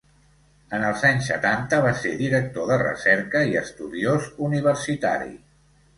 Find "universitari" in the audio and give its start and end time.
4.49-5.31